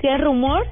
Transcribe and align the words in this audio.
¿Qué 0.00 0.16
rumor? 0.18 0.66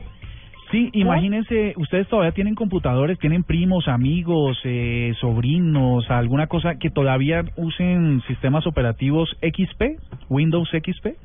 Sí, 0.71 0.91
imagínense, 0.93 1.73
ustedes 1.79 2.07
todavía 2.09 2.33
tienen 2.33 2.55
computadores, 2.55 3.19
tienen 3.19 3.43
primos, 3.43 3.89
amigos, 3.89 4.59
eh, 4.65 5.15
sobrinos, 5.19 6.11
alguna 6.11 6.47
cosa 6.47 6.75
que 6.79 6.91
todavía 6.91 7.43
usen 7.57 8.21
sistemas 8.27 8.67
operativos 8.67 9.35
XP, 9.41 9.99
Windows 10.29 10.69
XP. 10.71 11.17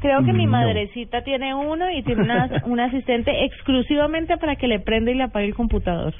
Creo 0.00 0.24
que 0.24 0.32
mi 0.32 0.46
No. 0.46 0.52
madrecita 0.52 1.22
tiene 1.22 1.54
uno 1.54 1.90
y 1.90 2.02
tiene 2.02 2.22
una, 2.22 2.48
un 2.66 2.80
asistente 2.80 3.44
exclusivamente 3.44 4.36
para 4.38 4.56
que 4.56 4.68
le 4.68 4.78
prenda 4.80 5.10
y 5.10 5.14
le 5.14 5.24
apague 5.24 5.46
el 5.46 5.54
computador. 5.54 6.14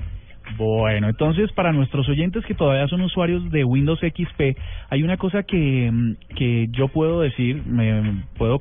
Bueno, 0.57 1.09
entonces 1.09 1.53
para 1.53 1.73
nuestros 1.73 2.09
oyentes 2.09 2.45
que 2.45 2.55
todavía 2.55 2.89
son 2.89 3.03
usuarios 3.03 3.51
de 3.53 3.63
Windows 3.65 4.01
XP, 4.01 4.57
hay 4.91 5.03
una 5.05 5.17
cosa 5.17 5.45
que, 5.45 5.89
mm, 5.93 6.15
que 6.37 6.67
yo 6.73 6.89
puedo 6.89 7.21
decir, 7.21 7.63
me 7.67 8.25
puedo 8.37 8.59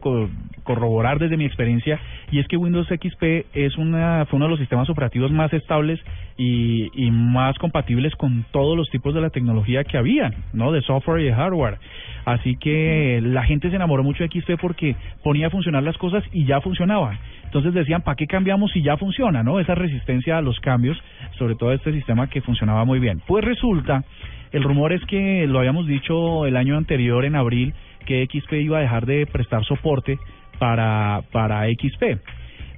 corroborar 0.70 1.18
desde 1.18 1.36
mi 1.36 1.46
experiencia, 1.46 2.00
y 2.30 2.38
es 2.38 2.48
que 2.48 2.56
Windows 2.56 2.86
XP 2.86 3.24
es 3.56 3.76
una, 3.80 4.28
fue 4.28 4.38
uno 4.38 4.46
de 4.46 4.52
los 4.52 4.60
sistemas 4.60 4.88
operativos 4.88 5.32
más 5.32 5.52
estables 5.52 6.00
y, 6.38 6.92
y 6.94 7.10
más 7.10 7.58
compatibles 7.58 8.14
con 8.14 8.46
todos 8.52 8.78
los 8.78 8.88
tipos 8.92 9.16
de 9.16 9.22
la 9.22 9.32
tecnología 9.32 9.84
que 9.84 9.98
había, 9.98 10.32
¿no? 10.54 10.72
De 10.72 10.84
software 10.84 11.22
y 11.22 11.26
de 11.26 11.34
hardware. 11.34 11.80
Así 12.26 12.56
que 12.58 13.20
la 13.24 13.42
gente 13.46 13.72
se 13.72 13.78
enamoró 13.78 14.04
mucho 14.04 14.24
de 14.24 14.30
XP 14.30 14.62
porque 14.62 14.96
ponía 15.24 15.48
a 15.48 15.50
funcionar 15.50 15.82
las 15.82 15.98
cosas 15.98 16.24
y 16.32 16.46
ya 16.46 16.62
funcionaban. 16.62 17.18
Entonces 17.46 17.74
decían, 17.74 18.04
¿para 18.04 18.16
qué 18.16 18.28
cambiamos 18.28 18.72
si 18.72 18.84
ya 18.84 18.96
funciona, 18.96 19.42
no? 19.42 19.60
Esa 19.60 19.74
resistencia 19.74 20.38
a 20.38 20.42
los 20.44 20.60
cambios, 20.60 21.02
sobre 21.40 21.56
todo 21.56 21.74
este 21.74 21.92
sistema 21.94 22.28
que 22.28 22.42
funcionaba 22.42 22.86
muy 22.86 23.00
bien. 23.00 23.24
Pues 23.26 23.44
resulta, 23.44 24.04
el 24.52 24.62
rumor 24.62 24.94
es 24.94 25.04
que 25.06 25.48
lo 25.48 25.58
habíamos 25.58 25.88
dicho 25.88 26.46
el 26.46 26.58
año 26.58 26.78
anterior, 26.78 27.26
en 27.26 27.36
abril, 27.36 27.74
que 28.06 28.26
XP 28.26 28.54
iba 28.54 28.80
a 28.80 28.82
dejar 28.82 29.06
de 29.06 29.26
prestar 29.26 29.64
soporte 29.66 30.18
para, 30.60 31.22
para 31.32 31.66
XP. 31.68 32.20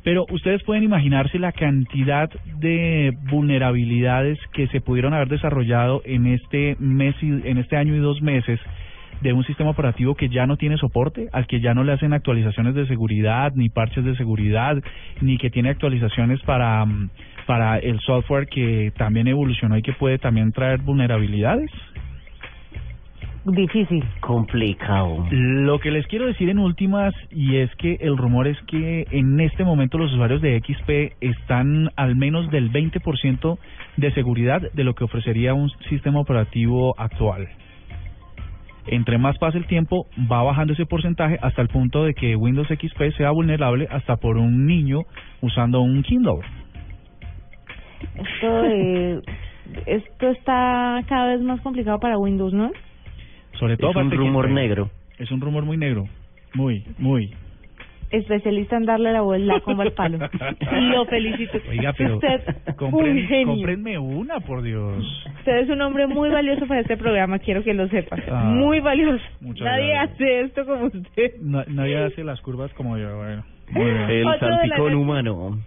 Pero 0.03 0.25
ustedes 0.31 0.63
pueden 0.63 0.83
imaginarse 0.83 1.37
la 1.37 1.51
cantidad 1.51 2.29
de 2.59 3.15
vulnerabilidades 3.29 4.39
que 4.53 4.67
se 4.67 4.81
pudieron 4.81 5.13
haber 5.13 5.27
desarrollado 5.27 6.01
en 6.05 6.25
este 6.25 6.75
mes 6.79 7.15
y, 7.21 7.27
en 7.27 7.57
este 7.57 7.77
año 7.77 7.95
y 7.95 7.99
dos 7.99 8.21
meses 8.21 8.59
de 9.21 9.33
un 9.33 9.43
sistema 9.43 9.69
operativo 9.69 10.15
que 10.15 10.29
ya 10.29 10.47
no 10.47 10.57
tiene 10.57 10.77
soporte, 10.77 11.29
al 11.31 11.45
que 11.45 11.59
ya 11.59 11.75
no 11.75 11.83
le 11.83 11.91
hacen 11.91 12.13
actualizaciones 12.13 12.73
de 12.73 12.87
seguridad, 12.87 13.51
ni 13.53 13.69
parches 13.69 14.03
de 14.03 14.15
seguridad, 14.15 14.81
ni 15.21 15.37
que 15.37 15.51
tiene 15.51 15.69
actualizaciones 15.69 16.41
para, 16.41 16.85
para 17.45 17.77
el 17.77 17.99
software 17.99 18.47
que 18.47 18.91
también 18.97 19.27
evolucionó 19.27 19.77
y 19.77 19.83
que 19.83 19.93
puede 19.93 20.17
también 20.17 20.51
traer 20.51 20.79
vulnerabilidades. 20.79 21.69
Difícil. 23.43 24.03
Complicado. 24.19 25.25
Lo 25.31 25.79
que 25.79 25.89
les 25.89 26.05
quiero 26.05 26.27
decir 26.27 26.49
en 26.49 26.59
últimas, 26.59 27.13
y 27.31 27.55
es 27.55 27.73
que 27.77 27.97
el 28.01 28.15
rumor 28.15 28.47
es 28.47 28.59
que 28.67 29.07
en 29.09 29.39
este 29.39 29.63
momento 29.63 29.97
los 29.97 30.13
usuarios 30.13 30.41
de 30.41 30.59
XP 30.59 31.15
están 31.21 31.89
al 31.95 32.15
menos 32.15 32.51
del 32.51 32.71
20% 32.71 33.57
de 33.97 34.11
seguridad 34.13 34.61
de 34.73 34.83
lo 34.83 34.93
que 34.93 35.05
ofrecería 35.05 35.55
un 35.55 35.69
sistema 35.89 36.19
operativo 36.19 36.93
actual. 36.99 37.47
Entre 38.87 39.17
más 39.17 39.37
pasa 39.39 39.57
el 39.57 39.65
tiempo, 39.65 40.05
va 40.31 40.43
bajando 40.43 40.73
ese 40.73 40.85
porcentaje 40.85 41.37
hasta 41.41 41.61
el 41.63 41.67
punto 41.67 42.03
de 42.03 42.13
que 42.13 42.35
Windows 42.35 42.67
XP 42.67 43.15
sea 43.17 43.31
vulnerable 43.31 43.87
hasta 43.89 44.17
por 44.17 44.37
un 44.37 44.65
niño 44.67 45.01
usando 45.41 45.81
un 45.81 46.03
Kindle. 46.03 46.41
Esto, 48.15 48.61
de- 48.63 49.21
esto 49.85 50.29
está 50.29 51.01
cada 51.07 51.27
vez 51.29 51.41
más 51.41 51.61
complicado 51.61 51.99
para 51.99 52.17
Windows, 52.17 52.53
¿no? 52.53 52.71
Sobre 53.61 53.77
todo 53.77 53.91
Es 53.91 53.95
un 53.95 54.09
que- 54.09 54.15
rumor 54.17 54.49
negro. 54.49 54.89
Es 55.19 55.31
un 55.31 55.39
rumor 55.39 55.63
muy 55.63 55.77
negro. 55.77 56.05
Muy, 56.53 56.83
muy. 56.97 57.31
Especialista 58.09 58.75
en 58.75 58.83
darle 58.85 59.13
la 59.13 59.21
vuelta 59.21 59.61
como 59.61 59.83
al 59.83 59.93
palo. 59.93 60.17
Lo 60.81 61.05
felicito. 61.05 61.59
Oiga, 61.69 61.93
pero 61.97 62.15
Usted, 62.15 62.41
compren, 62.75 63.25
genio. 63.25 63.53
cómprenme 63.53 63.97
una, 63.99 64.41
por 64.41 64.61
Dios. 64.63 65.05
Usted 65.39 65.59
es 65.59 65.69
un 65.69 65.79
hombre 65.81 66.07
muy 66.07 66.29
valioso 66.29 66.67
para 66.67 66.81
este 66.81 66.97
programa, 66.97 67.39
quiero 67.39 67.63
que 67.63 67.73
lo 67.73 67.87
sepa. 67.87 68.17
Ah, 68.29 68.43
muy 68.53 68.81
valioso. 68.81 69.23
muchas 69.39 69.63
Nadie 69.63 69.93
gracias. 69.93 70.15
hace 70.15 70.41
esto 70.41 70.65
como 70.65 70.85
usted. 70.87 71.35
Na- 71.39 71.63
nadie 71.69 72.03
hace 72.03 72.23
las 72.25 72.41
curvas 72.41 72.73
como 72.73 72.97
yo, 72.97 73.15
bueno. 73.15 73.45
Muy 73.71 73.85
bien. 73.85 74.09
El 74.09 74.23
noche. 74.25 74.95
humano. 74.95 75.59